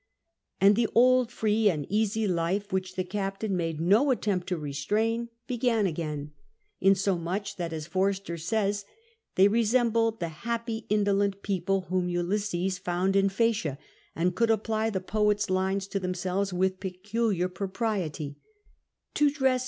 [0.59, 5.29] And the old free and easy life which the captain made no attempt to restrain
[5.45, 6.31] began again,
[6.79, 8.83] insomuch that, as Forster says,'
[9.35, 13.77] they resembled the happy indolent people whom Ulysses found in Phucacia,
[14.15, 18.39] and could apply the poet's lines to themselves with (Kiculiar propriety
[19.17, 19.59] —'To dres!?